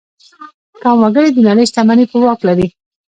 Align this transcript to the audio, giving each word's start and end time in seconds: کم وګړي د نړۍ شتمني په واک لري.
کم 0.83 0.97
وګړي 1.03 1.29
د 1.33 1.37
نړۍ 1.47 1.65
شتمني 1.69 2.05
په 2.11 2.17
واک 2.23 2.39
لري. 2.47 2.67